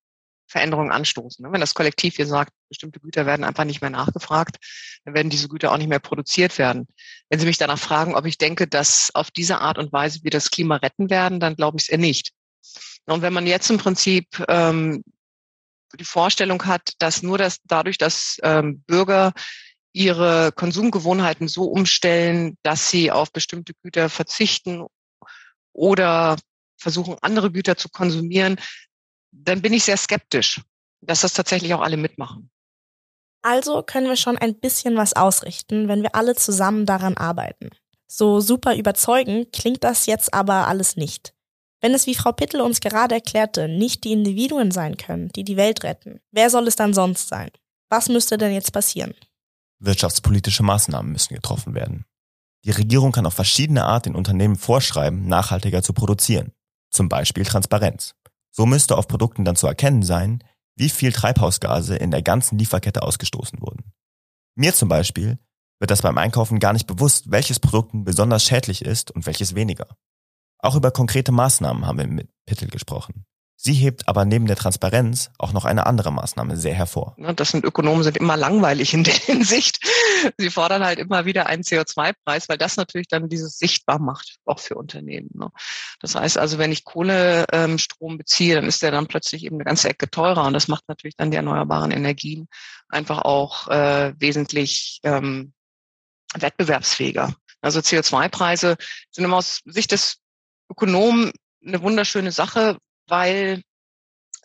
Veränderungen 0.48 0.91
anstoßen. 0.91 1.46
Wenn 1.51 1.62
das 1.62 1.75
Kollektiv 1.75 2.15
hier 2.15 2.25
sagt, 2.25 2.53
bestimmte 2.69 3.00
Güter 3.00 3.27
werden 3.27 3.43
einfach 3.43 3.65
nicht 3.65 3.81
mehr 3.81 3.91
nachgefragt, 3.91 4.58
dann 5.05 5.13
werden 5.13 5.29
diese 5.29 5.48
Güter 5.48 5.72
auch 5.72 5.77
nicht 5.77 5.89
mehr 5.89 6.00
produziert 6.00 6.58
werden. 6.58 6.88
Wenn 7.29 7.39
Sie 7.39 7.46
mich 7.46 7.60
danach 7.60 7.77
fragen, 7.77 8.15
ob 8.15 8.25
ich 8.25 8.39
denke, 8.39 8.65
dass 8.65 9.12
auf 9.13 9.29
diese 9.29 9.62
Art 9.62 9.77
und 9.77 9.93
Weise 9.93 10.24
wir 10.24 10.31
das 10.31 10.50
Klima 10.50 10.77
retten 10.77 11.12
werden, 11.12 11.39
dann 11.39 11.55
glaube 11.55 11.77
ich 11.77 11.84
es 11.84 11.89
eher 11.89 12.00
nicht. 12.00 12.31
Und 13.05 13.22
wenn 13.22 13.34
man 13.34 13.46
jetzt 13.46 13.69
im 13.69 13.77
Prinzip 13.77 14.43
ähm, 14.48 15.03
die 15.98 16.05
Vorstellung 16.05 16.65
hat, 16.65 16.93
dass 17.00 17.24
nur 17.24 17.38
das 17.38 17.58
dadurch, 17.63 17.98
dass 17.98 18.38
ähm, 18.43 18.81
Bürger 18.88 19.34
ihre 19.91 20.51
Konsumgewohnheiten 20.51 21.48
so 21.48 21.63
umstellen, 21.63 22.58
dass 22.63 22.89
sie 22.89 23.12
auf 23.12 23.31
bestimmte 23.31 23.74
Güter 23.84 24.10
verzichten 24.10 24.86
oder 25.74 26.38
versuchen, 26.77 27.17
andere 27.22 27.51
Güter 27.51 27.75
zu 27.75 27.89
konsumieren, 27.89 28.60
dann 29.31 29.62
bin 29.62 29.74
ich 29.74 29.84
sehr 29.84 29.98
skeptisch, 29.98 30.62
dass 31.01 31.22
das 31.22 31.34
tatsächlich 31.34 31.74
auch 31.74 31.81
alle 31.81 31.98
mitmachen. 31.98 32.50
Also 33.41 33.84
können 33.84 34.08
wir 34.08 34.17
schon 34.17 34.38
ein 34.38 34.60
bisschen 34.60 34.98
was 34.98 35.13
ausrichten, 35.13 35.88
wenn 35.88 36.03
wir 36.03 36.15
alle 36.15 36.36
zusammen 36.36 36.86
daran 36.86 37.15
arbeiten. 37.15 37.69
So 38.08 38.41
super 38.41 38.75
überzeugend 38.75 39.53
klingt 39.53 39.84
das 39.84 40.08
jetzt 40.08 40.34
aber 40.34 40.67
alles 40.67 40.96
nicht. 40.96 41.34
Wenn 41.81 41.93
es, 41.93 42.07
wie 42.07 42.15
Frau 42.15 42.33
Pittel 42.33 42.62
uns 42.62 42.81
gerade 42.81 43.15
erklärte, 43.15 43.67
nicht 43.67 44.03
die 44.03 44.12
Individuen 44.12 44.71
sein 44.71 44.98
können, 44.98 45.29
die 45.29 45.43
die 45.43 45.55
Welt 45.55 45.83
retten, 45.83 46.19
wer 46.31 46.50
soll 46.50 46.67
es 46.67 46.75
dann 46.75 46.93
sonst 46.93 47.29
sein? 47.29 47.50
Was 47.89 48.09
müsste 48.09 48.38
denn 48.38 48.53
jetzt 48.53 48.74
passieren? 48.74 49.13
Wirtschaftspolitische 49.79 50.63
Maßnahmen 50.63 51.12
müssen 51.12 51.36
getroffen 51.36 51.74
werden. 51.74 52.05
Die 52.65 52.71
Regierung 52.71 53.13
kann 53.13 53.25
auf 53.25 53.33
verschiedene 53.33 53.86
Art 53.86 54.05
den 54.05 54.15
Unternehmen 54.15 54.57
vorschreiben, 54.57 55.27
nachhaltiger 55.27 55.81
zu 55.81 55.93
produzieren. 55.93 56.51
Zum 56.91 57.07
Beispiel 57.07 57.45
Transparenz. 57.45 58.13
So 58.51 58.65
müsste 58.65 58.98
auf 58.98 59.07
Produkten 59.07 59.45
dann 59.45 59.55
zu 59.55 59.67
erkennen 59.67 60.03
sein, 60.03 60.43
wie 60.75 60.89
viel 60.89 61.13
Treibhausgase 61.13 61.95
in 61.95 62.12
der 62.12 62.21
ganzen 62.21 62.57
Lieferkette 62.57 63.03
ausgestoßen 63.03 63.62
wurden. 63.62 63.93
Mir 64.55 64.74
zum 64.74 64.89
Beispiel 64.89 65.39
wird 65.79 65.91
das 65.91 66.01
beim 66.01 66.17
Einkaufen 66.17 66.59
gar 66.59 66.74
nicht 66.74 66.88
bewusst, 66.88 67.31
welches 67.31 67.59
Produkt 67.59 67.91
besonders 67.93 68.43
schädlich 68.43 68.83
ist 68.83 69.12
und 69.12 69.25
welches 69.25 69.55
weniger. 69.55 69.88
Auch 70.59 70.75
über 70.75 70.91
konkrete 70.91 71.31
Maßnahmen 71.31 71.85
haben 71.85 71.97
wir 71.97 72.07
mit 72.07 72.29
Pittel 72.45 72.67
gesprochen. 72.67 73.25
Sie 73.61 73.73
hebt 73.73 74.07
aber 74.07 74.23
neben 74.23 74.45
der 74.45 74.55
Transparenz 74.55 75.31
auch 75.37 75.51
noch 75.51 75.65
eine 75.65 75.85
andere 75.85 76.13
Maßnahme 76.13 76.55
sehr 76.55 76.73
hervor. 76.73 77.17
Das 77.35 77.51
sind 77.51 77.65
Ökonomen 77.65 78.03
sind 78.03 78.15
immer 78.15 78.37
langweilig 78.37 78.93
in 78.93 79.03
der 79.03 79.13
Hinsicht. 79.25 79.85
Sie 80.37 80.49
fordern 80.49 80.81
halt 80.85 80.97
immer 80.97 81.25
wieder 81.25 81.47
einen 81.47 81.63
CO2-Preis, 81.63 82.47
weil 82.47 82.57
das 82.57 82.77
natürlich 82.77 83.09
dann 83.09 83.27
dieses 83.27 83.57
sichtbar 83.57 83.99
macht, 83.99 84.37
auch 84.45 84.59
für 84.59 84.75
Unternehmen. 84.75 85.29
Ne? 85.33 85.49
Das 85.99 86.15
heißt 86.15 86.37
also, 86.37 86.57
wenn 86.57 86.71
ich 86.71 86.85
Kohlestrom 86.85 88.17
beziehe, 88.17 88.55
dann 88.55 88.63
ist 88.63 88.81
der 88.81 88.91
dann 88.91 89.07
plötzlich 89.07 89.43
eben 89.43 89.57
eine 89.57 89.65
ganze 89.65 89.89
Ecke 89.89 90.09
teurer 90.09 90.45
und 90.45 90.53
das 90.53 90.69
macht 90.69 90.87
natürlich 90.87 91.17
dann 91.17 91.31
die 91.31 91.37
erneuerbaren 91.37 91.91
Energien 91.91 92.47
einfach 92.87 93.23
auch 93.23 93.67
äh, 93.67 94.13
wesentlich 94.17 95.01
ähm, 95.03 95.51
wettbewerbsfähiger. 96.33 97.33
Also 97.59 97.81
CO2-Preise 97.81 98.77
sind 99.11 99.25
immer 99.25 99.35
aus 99.35 99.59
Sicht 99.65 99.91
des 99.91 100.19
Ökonomen 100.69 101.31
eine 101.65 101.81
wunderschöne 101.81 102.31
Sache, 102.31 102.77
weil 103.07 103.61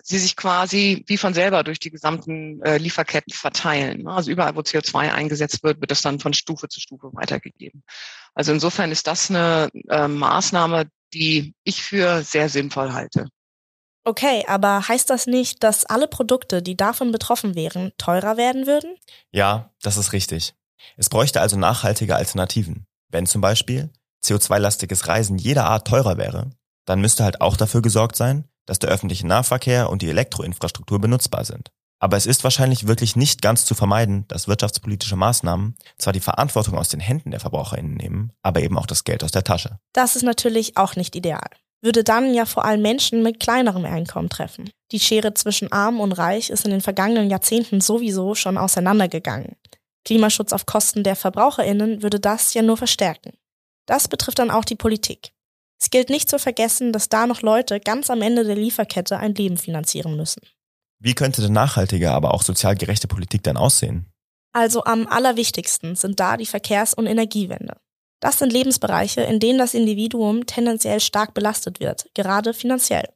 sie 0.02 0.19
sich 0.19 0.37
quasi 0.37 1.02
wie 1.07 1.16
von 1.16 1.33
selber 1.33 1.64
durch 1.64 1.78
die 1.78 1.90
gesamten 1.90 2.61
äh, 2.62 2.76
Lieferketten 2.76 3.33
verteilen. 3.33 4.02
Ne? 4.02 4.12
Also 4.12 4.31
überall, 4.31 4.54
wo 4.54 4.61
CO2 4.61 5.12
eingesetzt 5.12 5.62
wird, 5.62 5.81
wird 5.81 5.90
das 5.90 6.02
dann 6.02 6.21
von 6.21 6.35
Stufe 6.35 6.69
zu 6.69 6.81
Stufe 6.81 7.09
weitergegeben. 7.14 7.83
Also 8.35 8.52
insofern 8.52 8.93
ist 8.93 9.07
das 9.07 9.31
eine 9.31 9.71
äh, 9.88 10.07
Maßnahme, 10.07 10.85
die 11.14 11.54
ich 11.64 11.83
für 11.83 12.23
sehr 12.23 12.50
sinnvoll 12.50 12.93
halte. 12.93 13.28
Okay, 14.04 14.45
aber 14.47 14.87
heißt 14.87 15.09
das 15.09 15.26
nicht, 15.26 15.62
dass 15.62 15.87
alle 15.87 16.07
Produkte, 16.07 16.61
die 16.61 16.76
davon 16.76 17.11
betroffen 17.11 17.54
wären, 17.54 17.93
teurer 17.97 18.37
werden 18.37 18.66
würden? 18.66 18.97
Ja, 19.33 19.73
das 19.81 19.97
ist 19.97 20.12
richtig. 20.12 20.54
Es 20.99 21.09
bräuchte 21.09 21.40
also 21.40 21.57
nachhaltige 21.57 22.14
Alternativen. 22.14 22.87
Wenn 23.09 23.25
zum 23.25 23.40
Beispiel 23.40 23.90
CO2-lastiges 24.25 25.07
Reisen 25.07 25.38
jeder 25.38 25.66
Art 25.66 25.87
teurer 25.87 26.16
wäre, 26.16 26.50
dann 26.87 27.00
müsste 27.00 27.25
halt 27.25 27.40
auch 27.40 27.57
dafür 27.57 27.83
gesorgt 27.83 28.16
sein, 28.16 28.45
dass 28.66 28.78
der 28.78 28.90
öffentliche 28.90 29.26
Nahverkehr 29.26 29.90
und 29.90 30.02
die 30.02 30.09
Elektroinfrastruktur 30.09 31.00
benutzbar 31.00 31.45
sind. 31.45 31.71
Aber 32.00 32.16
es 32.16 32.26
ist 32.26 32.45
wahrscheinlich 32.45 32.87
wirklich 32.87 33.16
nicht 33.16 33.40
ganz 33.40 33.64
zu 33.64 33.75
vermeiden, 33.75 34.26
dass 34.28 34.49
wirtschaftspolitische 34.49 35.16
Maßnahmen 35.16 35.75
zwar 35.97 36.12
die 36.12 36.21
Verantwortung 36.21 36.76
aus 36.76 36.88
den 36.88 37.00
Händen 37.00 37.31
der 37.31 37.40
VerbraucherInnen 37.40 37.95
nehmen, 37.95 38.33
aber 38.43 38.61
eben 38.61 38.76
auch 38.76 38.87
das 38.87 39.04
Geld 39.04 39.25
aus 39.25 39.31
der 39.31 39.45
Tasche. 39.45 39.78
Das 39.93 40.16
ist 40.16 40.23
natürlich 40.23 40.76
auch 40.76 40.97
nicht 40.97 41.16
ideal. 41.16 41.49
Würde 41.81 42.04
dann 42.04 42.35
ja 42.35 42.47
vor 42.47 42.64
allem 42.64 42.83
Menschen 42.83 43.23
mit 43.23 43.40
kleinerem 43.40 43.85
Einkommen 43.85 44.28
treffen. 44.28 44.71
Die 44.93 45.00
Schere 45.00 45.35
zwischen 45.35 45.73
arm 45.73 46.00
und 46.00 46.12
reich 46.12 46.50
ist 46.50 46.64
in 46.64 46.71
den 46.71 46.81
vergangenen 46.81 47.31
Jahrzehnten 47.31 47.81
sowieso 47.81 48.35
schon 48.35 48.59
auseinandergegangen. 48.59 49.57
Klimaschutz 50.04 50.52
auf 50.52 50.66
Kosten 50.66 51.04
der 51.04 51.16
VerbraucherInnen 51.16 52.02
würde 52.02 52.21
das 52.21 52.52
ja 52.54 52.62
nur 52.62 52.76
verstärken. 52.76 53.33
Das 53.87 54.09
betrifft 54.09 54.38
dann 54.38 54.50
auch 54.50 54.64
die 54.64 54.76
Politik. 54.76 55.33
Es 55.81 55.91
gilt 55.91 56.09
nicht 56.09 56.31
zu 56.31 56.38
vergessen, 56.38 56.93
dass 56.93 57.09
da 57.09 57.26
noch 57.26 57.43
Leute 57.43 57.81
ganz 57.81 58.09
am 58.09 58.23
Ende 58.23 58.45
der 58.45 58.57
Lieferkette 58.57 59.19
ein 59.19 59.35
Leben 59.35 59.57
finanzieren 59.57 60.17
müssen. 60.17 60.41
Wie 60.99 61.14
könnte 61.14 61.43
denn 61.43 61.53
nachhaltige, 61.53 62.12
aber 62.12 62.33
auch 62.33 62.43
sozial 62.43 62.76
gerechte 62.76 63.09
Politik 63.09 63.43
denn 63.43 63.57
aussehen? 63.57 64.07
Also 64.55 64.85
am 64.85 65.07
allerwichtigsten 65.07 65.97
sind 65.97 66.21
da 66.21 66.37
die 66.37 66.47
Verkehrs- 66.47 66.95
und 66.95 67.07
Energiewende. 67.07 67.76
Das 68.21 68.38
sind 68.38 68.53
Lebensbereiche, 68.53 69.21
in 69.21 69.41
denen 69.41 69.59
das 69.59 69.75
Individuum 69.75 70.47
tendenziell 70.47 71.00
stark 71.00 71.35
belastet 71.35 71.81
wird, 71.81 72.09
gerade 72.14 72.55
finanziell. 72.55 73.09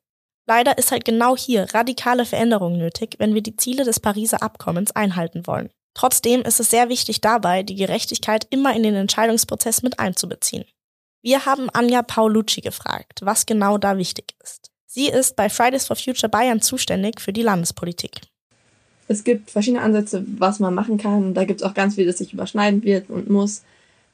Leider 0.47 0.77
ist 0.77 0.91
halt 0.91 1.05
genau 1.05 1.37
hier 1.37 1.73
radikale 1.73 2.27
Veränderung 2.27 2.77
nötig, 2.77 3.15
wenn 3.19 3.35
wir 3.35 3.43
die 3.43 3.57
Ziele 3.57 3.85
des 3.85 4.01
Pariser 4.01 4.43
Abkommens 4.43 4.91
einhalten 4.93 5.47
wollen. 5.47 5.71
Trotzdem 5.99 6.43
ist 6.43 6.61
es 6.61 6.71
sehr 6.71 6.89
wichtig 6.89 7.21
dabei, 7.21 7.65
die 7.65 7.75
Gerechtigkeit 7.75 8.47
immer 8.51 8.73
in 8.77 8.85
den 8.85 8.95
Entscheidungsprozess 8.95 9.83
mit 9.83 9.99
einzubeziehen. 9.99 10.65
Wir 11.23 11.45
haben 11.45 11.69
Anja 11.71 12.03
Paolucci 12.03 12.61
gefragt, 12.61 13.19
was 13.23 13.47
genau 13.47 13.79
da 13.79 13.99
wichtig 13.99 14.37
ist. 14.41 14.71
Sie 14.87 15.09
ist 15.09 15.35
bei 15.35 15.49
Fridays 15.49 15.89
for 15.89 15.97
Future 15.97 16.29
Bayern 16.29 16.61
zuständig 16.61 17.21
für 17.21 17.33
die 17.33 17.43
Landespolitik. 17.43 18.21
Es 19.09 19.25
gibt 19.25 19.51
verschiedene 19.51 19.83
Ansätze, 19.83 20.25
was 20.39 20.61
man 20.61 20.73
machen 20.73 20.99
kann. 20.99 21.35
Da 21.35 21.43
gibt 21.43 21.63
es 21.63 21.67
auch 21.67 21.75
ganz 21.75 21.97
viel, 21.97 22.07
das 22.07 22.19
sich 22.19 22.33
überschneiden 22.33 22.85
wird 22.85 23.11
und 23.11 23.29
muss. 23.29 23.63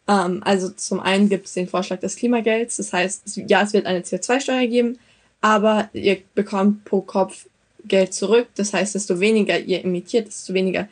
Ähm, 0.09 0.41
also 0.43 0.71
zum 0.71 1.01
einen 1.01 1.29
gibt 1.29 1.45
es 1.45 1.53
den 1.53 1.69
Vorschlag 1.69 2.01
des 2.01 2.17
Klimagelds. 2.17 2.79
Das 2.79 2.95
heißt, 2.95 3.41
ja, 3.47 3.61
es 3.61 3.75
wird 3.75 3.85
eine 3.85 4.01
CO2-Steuer 4.01 4.67
geben, 4.69 4.99
aber 5.43 5.91
ihr 5.93 6.17
bekommt 6.35 6.87
pro 6.87 7.03
Kopf 7.03 7.45
Geld 7.85 8.15
zurück. 8.15 8.49
Das 8.55 8.73
heißt, 8.73 8.95
desto 8.95 9.21
weniger 9.21 9.59
ihr 9.59 9.85
emittiert, 9.85 10.29
desto 10.29 10.55
weniger 10.55 10.89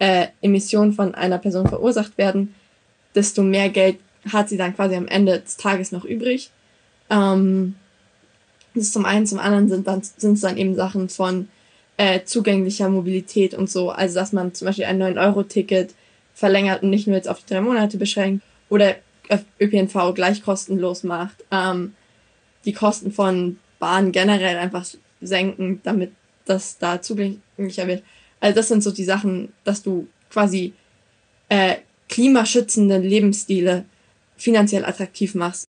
äh, 0.00 0.28
Emissionen 0.40 0.92
von 0.92 1.14
einer 1.14 1.38
Person 1.38 1.68
verursacht 1.68 2.18
werden, 2.18 2.54
desto 3.14 3.42
mehr 3.42 3.68
Geld 3.68 3.98
hat 4.32 4.48
sie 4.48 4.56
dann 4.56 4.74
quasi 4.74 4.96
am 4.96 5.06
Ende 5.06 5.40
des 5.40 5.56
Tages 5.56 5.92
noch 5.92 6.04
übrig. 6.04 6.50
Ähm, 7.08 7.76
das 8.74 8.84
ist 8.84 8.92
zum 8.92 9.04
einen, 9.04 9.26
zum 9.26 9.38
anderen 9.38 9.68
sind 9.68 9.86
dann 9.86 10.02
sind 10.02 10.34
es 10.34 10.40
dann 10.40 10.56
eben 10.56 10.74
Sachen 10.74 11.08
von 11.08 11.48
äh, 11.96 12.24
zugänglicher 12.24 12.88
Mobilität 12.88 13.54
und 13.54 13.70
so. 13.70 13.90
Also 13.90 14.16
dass 14.16 14.32
man 14.32 14.54
zum 14.54 14.66
Beispiel 14.66 14.86
ein 14.86 15.02
9-Euro-Ticket 15.02 15.94
verlängert 16.34 16.82
und 16.82 16.90
nicht 16.90 17.06
nur 17.06 17.16
jetzt 17.16 17.28
auf 17.28 17.40
die 17.40 17.52
drei 17.52 17.60
Monate 17.60 17.98
beschränkt 17.98 18.42
oder 18.68 18.96
ÖPNV 19.60 20.14
gleich 20.14 20.42
kostenlos 20.42 21.02
macht. 21.02 21.44
Ähm, 21.50 21.94
die 22.64 22.72
Kosten 22.72 23.12
von 23.12 23.58
Bahn 23.78 24.12
generell 24.12 24.56
einfach 24.56 24.86
senken, 25.20 25.80
damit 25.82 26.12
das 26.46 26.78
da 26.78 27.02
zugänglicher 27.02 27.86
wird. 27.86 28.02
Also 28.40 28.56
das 28.56 28.68
sind 28.68 28.82
so 28.82 28.90
die 28.90 29.04
Sachen, 29.04 29.52
dass 29.64 29.82
du 29.82 30.08
quasi 30.30 30.74
äh, 31.48 31.76
klimaschützende 32.08 32.98
Lebensstile 32.98 33.84
finanziell 34.36 34.84
attraktiv 34.84 35.34
machst. 35.34 35.66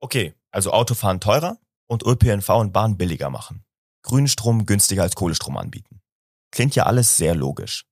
Okay, 0.00 0.34
also 0.50 0.72
Autofahren 0.72 1.20
teurer 1.20 1.58
und 1.86 2.04
ÖPNV 2.04 2.48
und 2.50 2.72
Bahn 2.72 2.96
billiger 2.96 3.30
machen. 3.30 3.64
Grünstrom 4.02 4.66
günstiger 4.66 5.02
als 5.02 5.14
Kohlestrom 5.14 5.56
anbieten. 5.56 6.00
Klingt 6.50 6.74
ja 6.74 6.84
alles 6.84 7.16
sehr 7.16 7.34
logisch. 7.34 7.84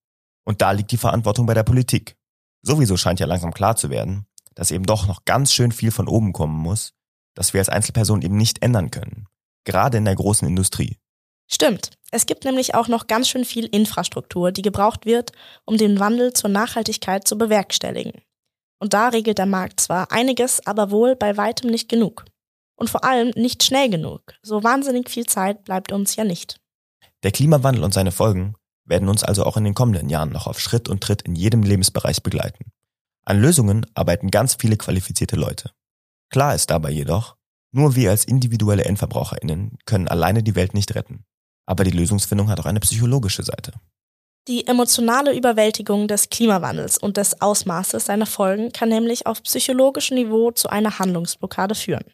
Und 0.45 0.63
da 0.63 0.71
liegt 0.73 0.93
die 0.93 0.97
Verantwortung 0.97 1.47
bei 1.47 1.55
der 1.55 1.65
Politik. 1.65 2.17
Sowieso 2.63 2.97
scheint 2.97 3.21
ja 3.21 3.27
langsam 3.27 3.53
klar 3.53 3.77
zu 3.77 3.91
werden, 3.91 4.27
dass 4.55 4.71
eben 4.71 4.87
doch 4.87 5.07
noch 5.07 5.25
ganz 5.25 5.53
schön 5.53 5.73
viel 5.73 5.91
von 5.91 6.09
oben 6.09 6.33
kommen 6.33 6.57
muss, 6.57 6.93
dass 7.35 7.53
wir 7.53 7.61
als 7.61 7.69
Einzelpersonen 7.69 8.23
eben 8.23 8.37
nicht 8.37 8.63
ändern 8.63 8.91
können. 8.91 9.27
Gerade 9.65 9.99
in 9.99 10.05
der 10.05 10.15
großen 10.15 10.47
Industrie. 10.49 10.97
Stimmt. 11.49 11.96
Es 12.13 12.27
gibt 12.27 12.45
nämlich 12.45 12.75
auch 12.75 12.89
noch 12.89 13.07
ganz 13.07 13.29
schön 13.29 13.45
viel 13.45 13.67
Infrastruktur, 13.67 14.53
die 14.53 14.63
gebraucht 14.63 15.07
wird, 15.07 15.33
um 15.65 15.77
den 15.77 15.99
Wandel 15.99 16.33
zur 16.33 16.51
Nachhaltigkeit 16.51 17.27
zu 17.27 17.37
bewerkstelligen. 17.37 18.23
Und 18.79 18.93
da 18.93 19.09
regelt 19.09 19.39
der 19.39 19.47
Markt 19.47 19.81
zwar 19.81 20.13
einiges, 20.13 20.65
aber 20.67 20.91
wohl 20.91 21.17
bei 21.17 21.37
weitem 21.37 21.71
nicht 21.71 21.89
genug. 21.89 22.25
Und 22.79 22.91
vor 22.91 23.05
allem 23.05 23.31
nicht 23.35 23.63
schnell 23.65 23.89
genug. 23.89 24.35
So 24.43 24.63
wahnsinnig 24.63 25.09
viel 25.09 25.25
Zeit 25.25 25.65
bleibt 25.65 25.93
uns 25.93 26.15
ja 26.17 26.25
nicht. 26.25 26.61
Der 27.23 27.33
Klimawandel 27.33 27.83
und 27.83 27.95
seine 27.95 28.13
Folgen 28.13 28.55
werden 28.85 29.09
uns 29.09 29.25
also 29.25 29.45
auch 29.45 29.57
in 29.57 29.65
den 29.65 29.75
kommenden 29.75 30.09
Jahren 30.11 30.31
noch 30.31 30.47
auf 30.47 30.61
Schritt 30.61 30.89
und 30.89 31.03
Tritt 31.03 31.23
in 31.23 31.35
jedem 31.35 31.63
Lebensbereich 31.63 32.23
begleiten. 32.23 32.71
An 33.25 33.41
Lösungen 33.41 33.87
arbeiten 33.95 34.31
ganz 34.31 34.55
viele 34.55 34.77
qualifizierte 34.77 35.37
Leute. 35.37 35.73
Klar 36.31 36.55
ist 36.55 36.71
dabei 36.71 36.91
jedoch, 36.91 37.37
nur 37.73 37.97
wir 37.97 38.11
als 38.11 38.25
individuelle 38.25 38.85
Endverbraucherinnen 38.85 39.79
können 39.87 40.07
alleine 40.07 40.43
die 40.43 40.55
Welt 40.55 40.75
nicht 40.75 40.95
retten. 40.95 41.25
Aber 41.67 41.85
die 41.85 41.91
Lösungsfindung 41.91 42.49
hat 42.49 42.61
auch 42.61 42.67
eine 42.67 42.81
psychologische 42.81 43.43
Seite. 43.43 43.73
Die 44.49 44.67
emotionale 44.69 45.37
Überwältigung 45.37 46.07
des 46.07 46.31
Klimawandels 46.31 46.99
und 46.99 47.17
des 47.17 47.41
Ausmaßes 47.41 48.05
seiner 48.05 48.27
Folgen 48.27 48.71
kann 48.71 48.89
nämlich 48.89 49.27
auf 49.27 49.43
psychologischem 49.43 50.17
Niveau 50.17 50.53
zu 50.53 50.69
einer 50.69 51.01
Handlungsblockade 51.01 51.75
führen. 51.75 52.05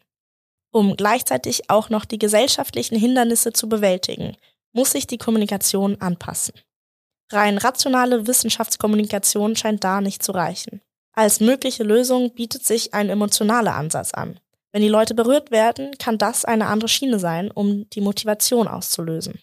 Um 0.71 0.97
gleichzeitig 0.97 1.69
auch 1.69 1.91
noch 1.91 2.05
die 2.05 2.17
gesellschaftlichen 2.17 2.97
Hindernisse 2.97 3.53
zu 3.53 3.69
bewältigen, 3.69 4.35
muss 4.73 4.91
sich 4.91 5.05
die 5.05 5.19
Kommunikation 5.19 6.01
anpassen. 6.01 6.55
Rein 7.31 7.59
rationale 7.59 8.25
Wissenschaftskommunikation 8.25 9.55
scheint 9.55 9.83
da 9.83 10.01
nicht 10.01 10.23
zu 10.23 10.31
reichen. 10.31 10.81
Als 11.13 11.39
mögliche 11.39 11.83
Lösung 11.83 12.33
bietet 12.33 12.65
sich 12.65 12.95
ein 12.95 13.09
emotionaler 13.09 13.75
Ansatz 13.75 14.15
an. 14.15 14.39
Wenn 14.73 14.81
die 14.81 14.89
Leute 14.89 15.13
berührt 15.13 15.51
werden, 15.51 15.95
kann 15.99 16.17
das 16.17 16.45
eine 16.45 16.65
andere 16.65 16.89
Schiene 16.89 17.19
sein, 17.19 17.51
um 17.51 17.87
die 17.91 18.01
Motivation 18.01 18.67
auszulösen. 18.67 19.39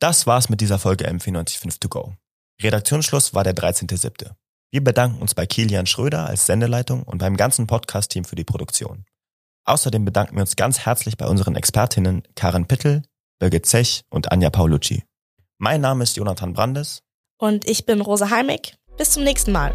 Das 0.00 0.26
war's 0.26 0.50
mit 0.50 0.60
dieser 0.60 0.78
Folge 0.78 1.08
M495 1.08 1.80
To 1.80 1.88
Go. 1.88 2.12
Redaktionsschluss 2.62 3.32
war 3.32 3.42
der 3.42 3.56
13.07. 3.56 4.32
Wir 4.70 4.84
bedanken 4.84 5.22
uns 5.22 5.34
bei 5.34 5.46
Kilian 5.46 5.86
Schröder 5.86 6.26
als 6.26 6.44
Sendeleitung 6.44 7.04
und 7.04 7.18
beim 7.18 7.38
ganzen 7.38 7.66
Podcast-Team 7.66 8.24
für 8.24 8.36
die 8.36 8.44
Produktion. 8.44 9.06
Außerdem 9.64 10.04
bedanken 10.04 10.36
wir 10.36 10.42
uns 10.42 10.56
ganz 10.56 10.80
herzlich 10.80 11.16
bei 11.16 11.26
unseren 11.26 11.56
Expertinnen 11.56 12.22
Karen 12.34 12.66
Pittel, 12.66 13.02
Birgit 13.38 13.64
Zech 13.64 14.02
und 14.10 14.30
Anja 14.30 14.50
Paolucci. 14.50 15.04
Mein 15.56 15.80
Name 15.80 16.04
ist 16.04 16.16
Jonathan 16.16 16.52
Brandes. 16.52 17.00
Und 17.38 17.66
ich 17.66 17.86
bin 17.86 18.02
Rosa 18.02 18.28
Heimig. 18.28 18.76
Bis 18.98 19.12
zum 19.12 19.24
nächsten 19.24 19.52
Mal. 19.52 19.74